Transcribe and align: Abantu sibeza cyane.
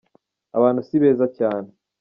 Abantu 0.57 0.79
sibeza 0.87 1.25
cyane. 1.37 1.69